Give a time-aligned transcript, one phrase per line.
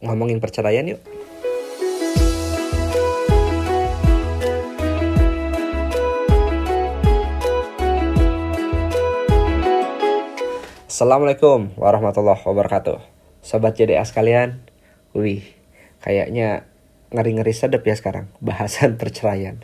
[0.00, 1.00] ngomongin perceraian yuk.
[10.96, 13.04] Assalamualaikum warahmatullahi wabarakatuh.
[13.44, 14.64] Sobat JDA sekalian,
[15.12, 15.44] wih,
[16.00, 16.64] kayaknya
[17.12, 19.60] ngeri-ngeri sedep ya sekarang bahasan perceraian.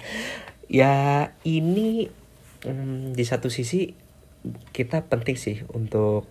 [0.68, 2.12] Ya ini
[2.68, 3.96] hmm, di satu sisi
[4.76, 6.28] kita penting sih untuk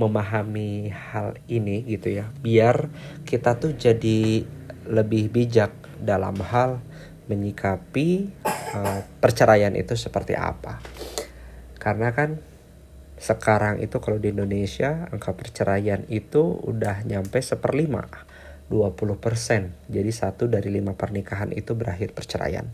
[0.00, 2.30] memahami hal ini gitu ya.
[2.40, 2.88] Biar
[3.28, 4.44] kita tuh jadi
[4.88, 6.82] lebih bijak dalam hal
[7.30, 8.32] menyikapi
[8.74, 10.82] uh, perceraian itu seperti apa.
[11.78, 12.42] Karena kan
[13.22, 18.10] sekarang itu kalau di Indonesia angka perceraian itu udah nyampe seperlima
[18.66, 22.66] 20% jadi satu dari lima pernikahan itu berakhir perceraian.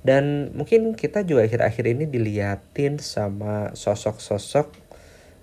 [0.00, 4.89] Dan mungkin kita juga akhir-akhir ini diliatin sama sosok-sosok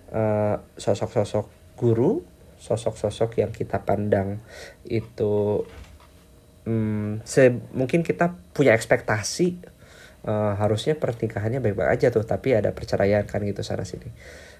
[0.08, 2.24] Eh, sosok-sosok guru,
[2.56, 4.40] sosok-sosok yang kita pandang
[4.88, 5.62] itu
[6.64, 9.60] um, se mungkin kita punya ekspektasi
[10.24, 14.08] uh, harusnya pernikahannya baik-baik aja tuh, tapi ada perceraian kan gitu sana sini.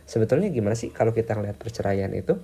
[0.04, 2.36] Sebetulnya gimana sih kalau kita ngeliat perceraian itu?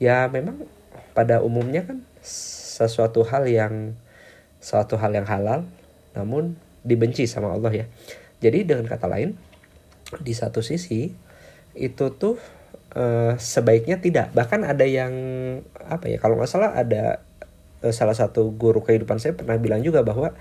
[0.00, 0.64] Ya memang
[1.12, 3.92] pada umumnya kan sesuatu hal yang
[4.56, 5.68] suatu hal yang halal
[6.16, 7.86] namun dibenci sama Allah ya.
[8.40, 9.36] Jadi dengan kata lain
[10.24, 11.27] di satu sisi
[11.76, 12.36] itu tuh
[12.96, 15.12] uh, sebaiknya tidak bahkan ada yang
[15.82, 17.24] apa ya kalau nggak salah ada
[17.84, 20.32] uh, salah satu guru kehidupan saya pernah bilang juga bahwa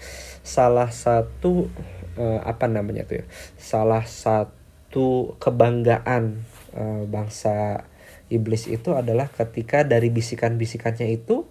[0.46, 1.68] salah satu
[2.20, 3.26] uh, apa namanya tuh ya
[3.60, 6.42] salah satu kebanggaan
[6.76, 7.88] uh, bangsa
[8.28, 11.48] iblis itu adalah ketika dari bisikan-bisikannya itu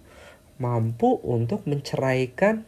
[0.57, 2.65] mampu untuk menceraikan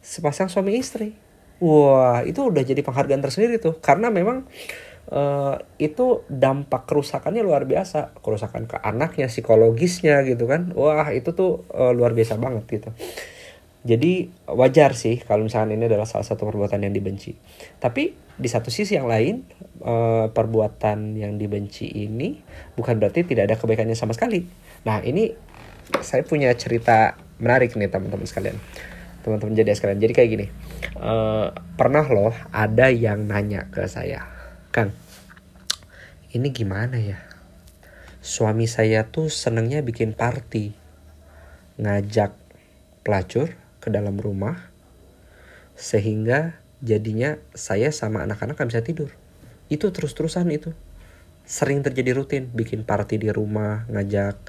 [0.00, 1.16] sepasang suami istri.
[1.62, 3.78] Wah, itu udah jadi penghargaan tersendiri tuh.
[3.78, 4.50] Karena memang
[5.10, 8.14] uh, itu dampak kerusakannya luar biasa.
[8.20, 10.70] Kerusakan ke anaknya psikologisnya gitu kan.
[10.76, 12.90] Wah itu tuh uh, luar biasa banget gitu.
[13.82, 17.34] Jadi wajar sih kalau misalkan ini adalah salah satu perbuatan yang dibenci.
[17.82, 19.42] Tapi di satu sisi yang lain
[19.82, 22.38] uh, perbuatan yang dibenci ini
[22.78, 24.46] bukan berarti tidak ada kebaikannya sama sekali.
[24.86, 25.34] Nah ini
[25.98, 28.54] saya punya cerita menarik nih teman-teman sekalian.
[29.26, 29.98] Teman-teman jadi sekalian.
[29.98, 30.46] Jadi kayak gini.
[31.02, 34.41] Uh, pernah loh ada yang nanya ke saya
[34.72, 34.88] Kang,
[36.32, 37.20] ini gimana ya?
[38.24, 40.72] Suami saya tuh senengnya bikin party.
[41.76, 42.32] Ngajak
[43.04, 43.52] pelacur
[43.84, 44.72] ke dalam rumah.
[45.76, 49.12] Sehingga jadinya saya sama anak-anak gak bisa tidur.
[49.68, 50.72] Itu terus-terusan itu.
[51.44, 52.48] Sering terjadi rutin.
[52.48, 54.40] Bikin party di rumah, ngajak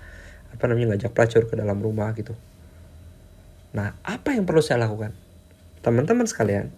[0.56, 2.32] apa namanya ngajak pelacur ke dalam rumah gitu.
[3.76, 5.12] Nah, apa yang perlu saya lakukan?
[5.84, 6.72] Teman-teman sekalian,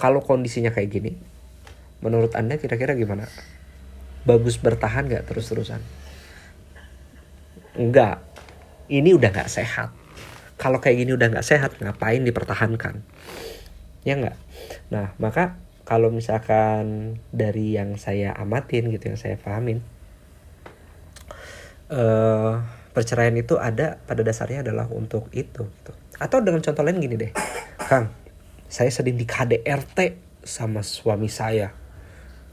[0.00, 1.12] kalau kondisinya kayak gini,
[2.00, 3.28] Menurut Anda kira-kira gimana?
[4.24, 5.80] Bagus bertahan gak terus-terusan?
[7.76, 8.24] Enggak.
[8.88, 9.92] Ini udah gak sehat.
[10.56, 13.04] Kalau kayak gini udah gak sehat, ngapain dipertahankan?
[14.04, 14.36] Ya enggak?
[14.88, 19.84] Nah, maka kalau misalkan dari yang saya amatin gitu, yang saya pahamin,
[21.92, 22.64] uh,
[22.96, 25.92] perceraian itu ada pada dasarnya adalah untuk itu gitu.
[26.16, 27.32] Atau dengan contoh lain gini deh.
[27.88, 28.12] Kang,
[28.68, 29.98] saya sedang di KDRT
[30.44, 31.79] sama suami saya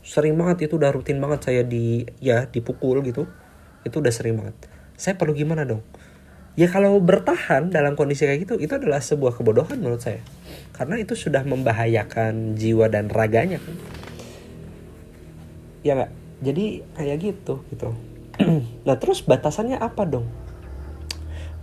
[0.07, 3.27] sering banget itu udah rutin banget saya di ya dipukul gitu.
[3.83, 4.55] Itu udah sering banget.
[4.95, 5.83] Saya perlu gimana dong?
[6.55, 10.23] Ya kalau bertahan dalam kondisi kayak gitu itu adalah sebuah kebodohan menurut saya.
[10.71, 13.75] Karena itu sudah membahayakan jiwa dan raganya kan.
[15.83, 16.11] Ya nggak?
[16.39, 16.65] Jadi
[16.95, 17.91] kayak gitu gitu.
[18.87, 20.46] Nah terus batasannya apa dong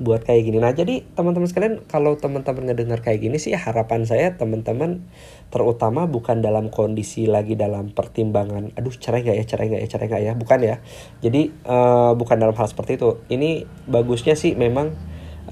[0.03, 0.59] buat kayak gini.
[0.59, 5.07] Nah jadi teman-teman sekalian kalau teman-teman ngedengar kayak gini sih harapan saya teman-teman
[5.55, 10.07] terutama bukan dalam kondisi lagi dalam pertimbangan aduh cerai gak ya cerai gak ya cerai
[10.11, 10.77] gak ya bukan ya.
[11.23, 13.23] Jadi uh, bukan dalam hal seperti itu.
[13.31, 14.95] Ini bagusnya sih memang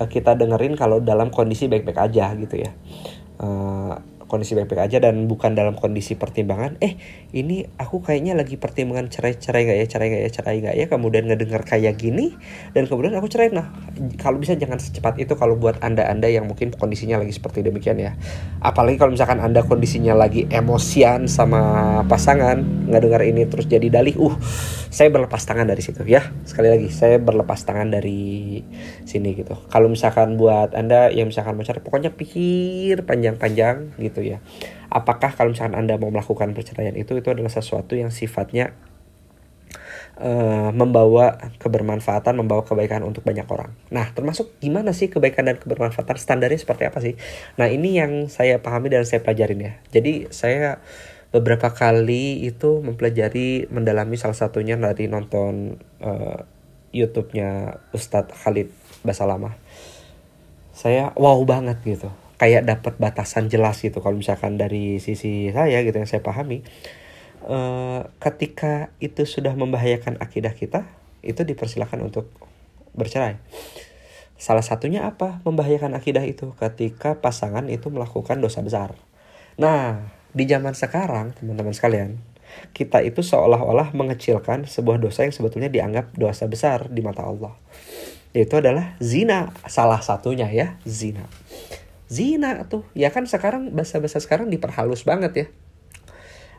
[0.02, 2.74] uh, kita dengerin kalau dalam kondisi baik-baik aja gitu ya.
[3.38, 3.98] Uh,
[4.32, 6.96] kondisi baik-baik aja dan bukan dalam kondisi pertimbangan eh
[7.36, 10.86] ini aku kayaknya lagi pertimbangan cerai cerai gak ya cerai gak ya cerai gak ya.
[10.88, 12.32] Kemudian ngedengar kayak gini
[12.72, 13.68] dan kemudian aku cerai nah
[14.16, 18.00] kalau bisa jangan secepat itu kalau buat anda anda yang mungkin kondisinya lagi seperti demikian
[18.00, 18.16] ya.
[18.64, 24.34] Apalagi kalau misalkan anda kondisinya lagi emosian sama pasangan ngedengar ini terus jadi dalih uh
[24.92, 26.24] saya berlepas tangan dari situ ya.
[26.48, 28.60] Sekali lagi saya berlepas tangan dari
[29.04, 29.56] sini gitu.
[29.68, 34.38] Kalau misalkan buat anda yang misalkan mau cari pokoknya pikir panjang-panjang gitu ya.
[34.88, 38.72] Apakah kalau misalkan anda mau melakukan perceraian itu itu adalah sesuatu yang sifatnya
[40.18, 43.74] uh, membawa kebermanfaatan membawa kebaikan untuk banyak orang.
[43.90, 46.16] Nah termasuk gimana sih kebaikan dan kebermanfaatan?
[46.16, 47.18] Standarnya seperti apa sih?
[47.58, 49.72] Nah ini yang saya pahami dan saya pelajarin ya.
[49.90, 50.80] Jadi saya
[51.32, 56.44] beberapa kali itu mempelajari mendalami salah satunya dari nonton uh,
[56.92, 58.68] YouTube-nya Ustadz Khalid
[59.00, 59.56] bahasa lama
[60.76, 64.02] saya wow banget gitu kayak dapat batasan jelas gitu.
[64.02, 66.66] Kalau misalkan dari sisi saya gitu yang saya pahami
[67.46, 70.90] uh, ketika itu sudah membahayakan akidah kita
[71.22, 72.26] itu dipersilahkan untuk
[72.98, 73.38] bercerai.
[74.34, 75.38] Salah satunya apa?
[75.46, 78.98] Membahayakan akidah itu ketika pasangan itu melakukan dosa besar.
[79.54, 82.18] Nah di zaman sekarang teman-teman sekalian
[82.74, 87.54] kita itu seolah-olah mengecilkan sebuah dosa yang sebetulnya dianggap dosa besar di mata Allah.
[88.34, 91.30] Yaitu adalah zina salah satunya ya zina
[92.12, 92.84] zina tuh.
[92.92, 95.46] Ya kan sekarang bahasa-bahasa sekarang diperhalus banget ya.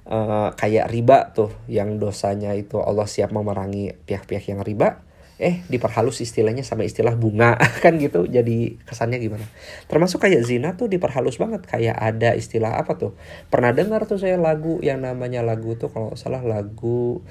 [0.04, 5.06] Uh, kayak riba tuh yang dosanya itu Allah siap memerangi pihak-pihak yang riba.
[5.38, 7.56] Eh diperhalus istilahnya sama istilah bunga
[7.86, 8.26] kan gitu.
[8.26, 9.46] Jadi kesannya gimana?
[9.86, 11.70] Termasuk kayak zina tuh diperhalus banget.
[11.70, 13.14] Kayak ada istilah apa tuh?
[13.54, 17.22] Pernah dengar tuh saya lagu yang namanya lagu tuh kalau salah lagu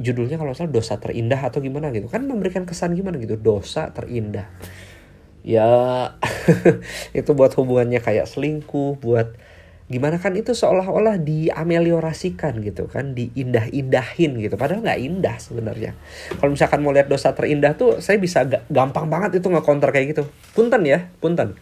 [0.00, 2.08] judulnya kalau salah dosa terindah atau gimana gitu.
[2.08, 3.36] Kan memberikan kesan gimana gitu?
[3.36, 4.48] Dosa terindah
[5.46, 5.68] ya
[7.18, 9.36] itu buat hubungannya kayak selingkuh buat
[9.90, 14.54] gimana kan itu seolah-olah diameliorasikan gitu kan diindah-indahin gitu.
[14.54, 15.98] Padahal nggak indah sebenarnya.
[16.38, 20.22] Kalau misalkan mau lihat dosa terindah tuh saya bisa gampang banget itu ngekonter kayak gitu.
[20.54, 21.58] Punten ya punten.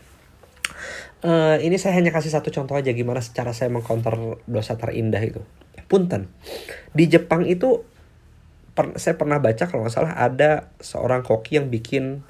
[1.18, 5.40] Uh, ini saya hanya kasih satu contoh aja gimana secara saya mengkonter dosa terindah itu.
[5.88, 6.28] Punten.
[6.92, 7.80] Di Jepang itu
[8.76, 12.28] per, saya pernah baca kalau nggak salah ada seorang koki yang bikin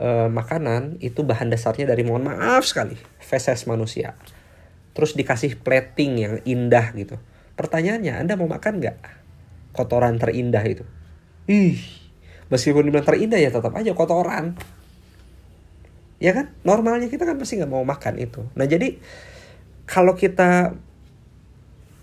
[0.00, 4.16] uh, makanan itu bahan dasarnya dari mohon maaf sekali feses manusia.
[4.96, 7.20] Terus dikasih plating yang indah gitu.
[7.54, 8.98] Pertanyaannya anda mau makan nggak?
[9.76, 10.82] Kotoran terindah itu.
[11.46, 11.78] Ih
[12.50, 14.58] meskipun dibilang terindah ya tetap aja kotoran.
[16.18, 16.52] Ya kan?
[16.66, 18.42] Normalnya kita kan pasti nggak mau makan itu.
[18.56, 18.98] Nah jadi
[19.86, 20.74] kalau kita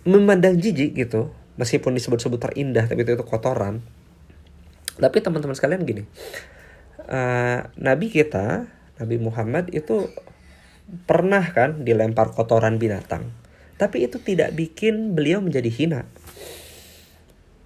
[0.08, 3.84] memandang jijik gitu meskipun disebut-sebut terindah tapi itu, itu kotoran.
[4.98, 6.08] Tapi teman-teman sekalian gini
[7.08, 8.68] uh, Nabi kita,
[9.00, 10.12] Nabi Muhammad itu
[11.04, 13.28] pernah kan dilempar kotoran binatang.
[13.78, 16.02] Tapi itu tidak bikin beliau menjadi hina.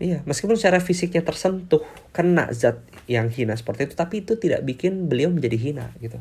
[0.01, 5.05] Iya, meskipun secara fisiknya tersentuh, kena zat yang hina seperti itu, tapi itu tidak bikin
[5.05, 6.17] beliau menjadi hina gitu.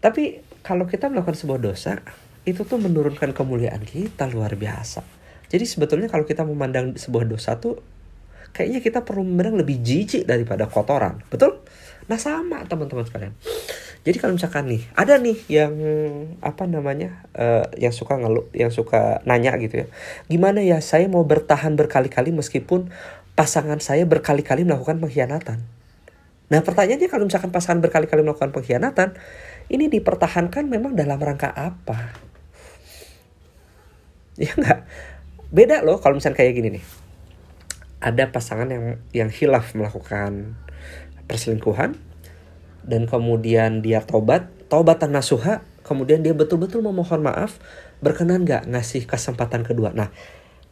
[0.00, 2.00] Tapi kalau kita melakukan sebuah dosa,
[2.48, 5.04] itu tuh menurunkan kemuliaan kita luar biasa.
[5.52, 7.76] Jadi sebetulnya kalau kita memandang sebuah dosa tuh
[8.52, 11.22] kayaknya kita perlu memandang lebih jijik daripada kotoran.
[11.30, 11.62] Betul?
[12.08, 13.36] Nah sama teman-teman sekalian.
[14.06, 15.74] Jadi kalau misalkan nih ada nih yang
[16.40, 19.86] apa namanya uh, yang suka ngeluh, yang suka nanya gitu ya,
[20.30, 22.88] gimana ya saya mau bertahan berkali-kali meskipun
[23.36, 25.60] pasangan saya berkali-kali melakukan pengkhianatan.
[26.48, 29.12] Nah pertanyaannya kalau misalkan pasangan berkali-kali melakukan pengkhianatan,
[29.68, 32.16] ini dipertahankan memang dalam rangka apa?
[34.40, 34.88] Ya enggak.
[35.52, 36.84] Beda loh kalau misalnya kayak gini nih
[37.98, 40.54] ada pasangan yang yang hilaf melakukan
[41.26, 41.98] perselingkuhan
[42.88, 47.60] dan kemudian dia tobat, tobatan nasuha, kemudian dia betul-betul memohon maaf,
[48.00, 49.92] berkenan nggak ngasih kesempatan kedua.
[49.92, 50.08] Nah,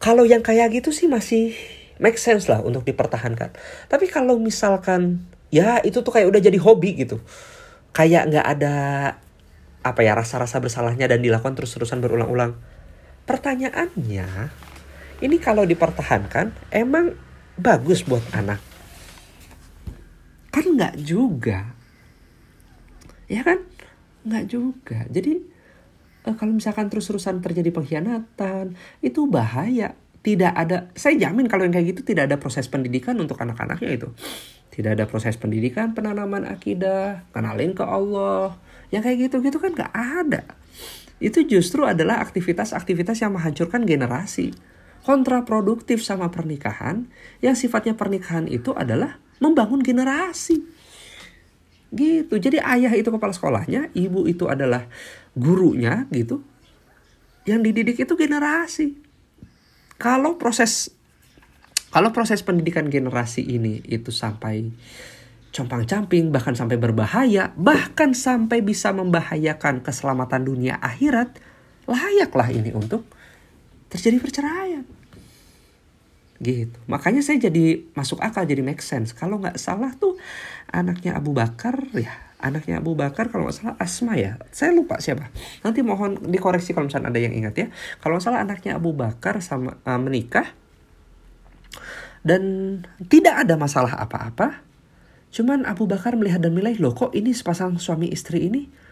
[0.00, 1.52] kalau yang kayak gitu sih masih
[2.00, 3.52] make sense lah untuk dipertahankan.
[3.92, 7.20] Tapi kalau misalkan ya itu tuh kayak udah jadi hobi gitu,
[7.92, 8.76] kayak nggak ada
[9.84, 12.56] apa ya rasa-rasa bersalahnya dan dilakukan terus-terusan berulang-ulang.
[13.28, 14.26] Pertanyaannya,
[15.24, 17.16] ini kalau dipertahankan emang
[17.56, 18.60] bagus buat anak?
[20.52, 21.72] Kan nggak juga.
[23.24, 23.64] Ya kan?
[24.28, 25.08] Nggak juga.
[25.08, 25.40] Jadi
[26.28, 29.96] eh, kalau misalkan terus-terusan terjadi pengkhianatan itu bahaya.
[30.26, 34.08] Tidak ada saya jamin kalau yang kayak gitu tidak ada proses pendidikan untuk anak-anaknya itu.
[34.74, 38.58] Tidak ada proses pendidikan penanaman akidah kenalin ke Allah.
[38.90, 40.42] Yang kayak gitu gitu kan nggak ada.
[41.22, 44.50] Itu justru adalah aktivitas-aktivitas yang menghancurkan generasi
[45.06, 47.06] kontraproduktif sama pernikahan
[47.38, 50.66] yang sifatnya pernikahan itu adalah membangun generasi.
[51.94, 52.34] Gitu.
[52.34, 54.90] Jadi ayah itu kepala sekolahnya, ibu itu adalah
[55.38, 56.42] gurunya gitu.
[57.46, 58.98] Yang dididik itu generasi.
[59.94, 60.90] Kalau proses
[61.94, 64.68] kalau proses pendidikan generasi ini itu sampai
[65.54, 71.38] compang-camping, bahkan sampai berbahaya, bahkan sampai bisa membahayakan keselamatan dunia akhirat,
[71.86, 73.06] layaklah ini untuk
[73.88, 74.95] terjadi perceraian
[76.40, 76.76] gitu.
[76.88, 79.16] Makanya saya jadi masuk akal jadi make sense.
[79.16, 80.18] Kalau nggak salah tuh
[80.68, 84.36] anaknya Abu Bakar ya anaknya Abu Bakar kalau nggak salah Asma ya.
[84.52, 85.32] Saya lupa siapa.
[85.64, 87.66] Nanti mohon dikoreksi kalau misalnya ada yang ingat ya.
[88.00, 90.52] Kalau nggak salah anaknya Abu Bakar sama uh, menikah.
[92.26, 92.42] Dan
[93.06, 94.66] tidak ada masalah apa-apa.
[95.30, 98.85] Cuman Abu Bakar melihat dan menilai loh kok ini sepasang suami istri ini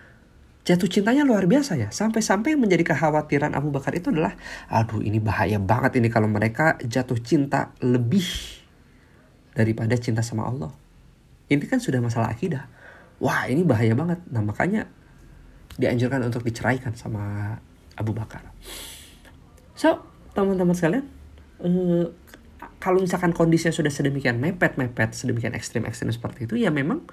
[0.65, 1.89] jatuh cintanya luar biasa ya.
[1.93, 4.35] Sampai-sampai menjadi kekhawatiran Abu Bakar itu adalah,
[4.73, 8.25] aduh ini bahaya banget ini kalau mereka jatuh cinta lebih
[9.55, 10.73] daripada cinta sama Allah.
[11.45, 12.67] ini kan sudah masalah akidah
[13.23, 14.89] wah ini bahaya banget nah makanya
[15.79, 17.57] dianjurkan untuk diceraikan sama
[17.99, 18.51] Abu Bakar
[19.75, 20.03] so
[20.35, 21.07] teman-teman sekalian
[21.63, 22.07] uh,
[22.79, 27.07] kalau misalkan kondisinya sudah sedemikian mepet-mepet sedemikian ekstrim-ekstrim seperti itu ya memang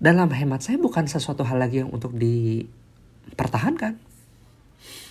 [0.00, 4.00] dalam hemat saya bukan sesuatu hal lagi yang untuk dipertahankan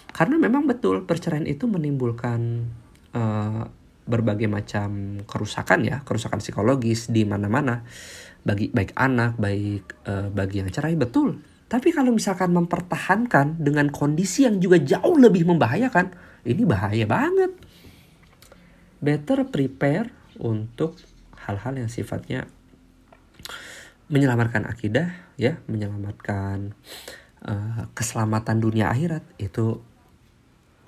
[0.09, 2.65] karena memang betul perceraian itu menimbulkan
[3.13, 3.63] uh,
[4.09, 7.85] berbagai macam kerusakan ya, kerusakan psikologis di mana-mana
[8.41, 11.37] bagi baik anak, baik uh, bagi yang cerai betul.
[11.69, 16.09] Tapi kalau misalkan mempertahankan dengan kondisi yang juga jauh lebih membahayakan,
[16.49, 17.53] ini bahaya banget.
[18.97, 20.09] Better prepare
[20.41, 20.97] untuk
[21.45, 22.49] hal-hal yang sifatnya
[24.09, 26.73] menyelamatkan akidah, ya, menyelamatkan
[27.45, 29.79] uh, keselamatan dunia akhirat itu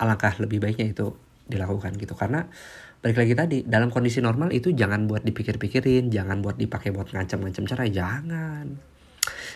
[0.02, 1.14] alangkah lebih baiknya itu
[1.46, 2.18] dilakukan gitu.
[2.18, 2.42] Karena
[2.98, 7.64] balik lagi tadi dalam kondisi normal itu jangan buat dipikir-pikirin jangan buat dipakai buat ngancam-ngancam
[7.70, 8.66] cerai jangan.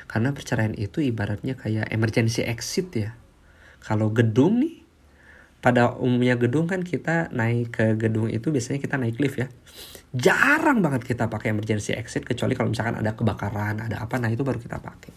[0.06, 3.10] Karena perceraian itu ibaratnya kayak emergency exit ya.
[3.82, 4.85] Kalau gedung nih
[5.66, 9.50] pada umumnya gedung kan kita naik ke gedung itu biasanya kita naik lift ya
[10.14, 14.46] jarang banget kita pakai emergency exit kecuali kalau misalkan ada kebakaran ada apa nah itu
[14.46, 15.10] baru kita pakai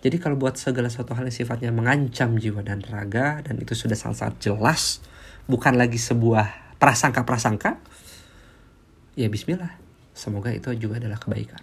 [0.00, 3.96] jadi kalau buat segala sesuatu hal yang sifatnya mengancam jiwa dan raga dan itu sudah
[3.96, 5.04] sangat-sangat jelas
[5.44, 7.80] bukan lagi sebuah prasangka-prasangka,
[9.16, 9.72] ya bismillah.
[10.14, 11.58] Semoga itu juga adalah kebaikan.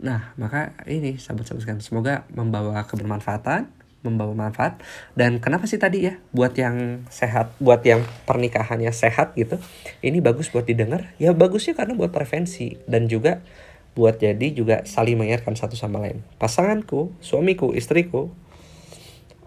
[0.00, 3.68] Nah, maka ini sahabat-sahabat semoga membawa kebermanfaatan,
[4.00, 4.80] membawa manfaat.
[5.12, 9.60] Dan kenapa sih tadi ya, buat yang sehat, buat yang pernikahannya sehat gitu,
[10.00, 11.12] ini bagus buat didengar.
[11.20, 13.44] Ya bagusnya karena buat prevensi dan juga
[13.98, 16.24] buat jadi juga saling mengingatkan satu sama lain.
[16.38, 18.32] Pasanganku, suamiku, istriku,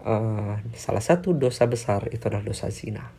[0.04, 3.10] uh, salah satu dosa besar itu adalah dosa zina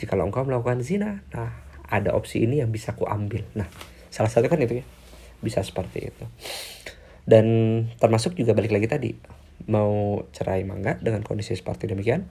[0.00, 1.52] jika engkau melakukan zina nah
[1.88, 3.68] ada opsi ini yang bisa ku ambil nah
[4.08, 4.84] salah satu kan itu ya
[5.44, 6.24] bisa seperti itu
[7.28, 7.46] dan
[8.00, 9.10] termasuk juga balik lagi tadi
[9.66, 12.28] mau cerai mangga dengan kondisi seperti demikian.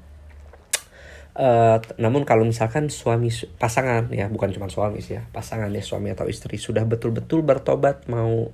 [1.37, 3.29] Uh, namun kalau misalkan suami
[3.61, 8.09] pasangan ya bukan cuma suami sih ya pasangan ya suami atau istri sudah betul-betul bertobat
[8.09, 8.49] mau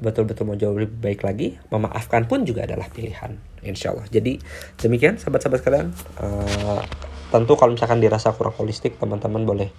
[0.00, 4.08] betul-betul mau jauh lebih baik lagi memaafkan pun juga adalah pilihan insya Allah.
[4.08, 4.40] Jadi
[4.80, 5.88] demikian sahabat-sahabat kalian
[6.24, 6.80] uh,
[7.30, 9.70] tentu kalau misalkan dirasa kurang holistik teman-teman boleh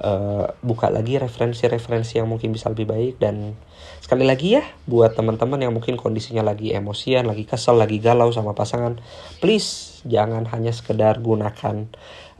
[0.00, 3.14] uh, buka lagi referensi-referensi yang mungkin bisa lebih baik.
[3.16, 3.56] Dan
[4.04, 8.56] sekali lagi ya buat teman-teman yang mungkin kondisinya lagi emosian lagi kesel lagi galau sama
[8.56, 9.00] pasangan
[9.42, 11.90] please jangan hanya sekedar gunakan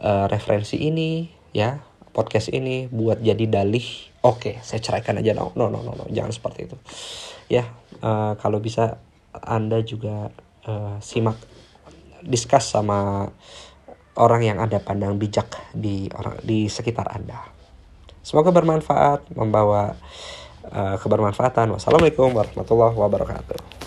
[0.00, 1.82] uh, referensi ini ya
[2.12, 3.84] podcast ini buat jadi dalih.
[4.26, 5.32] Oke okay, saya ceraikan aja.
[5.32, 6.04] No no no no, no.
[6.10, 6.76] jangan seperti itu.
[7.48, 7.68] Ya
[8.04, 9.00] uh, kalau bisa
[9.32, 10.34] anda juga
[10.66, 11.38] uh, simak
[12.26, 13.30] discuss sama
[14.18, 17.38] orang yang ada pandang bijak di orang di sekitar Anda.
[18.26, 19.94] Semoga bermanfaat, membawa
[20.68, 21.72] uh, kebermanfaatan.
[21.72, 23.77] Wassalamualaikum warahmatullahi wabarakatuh.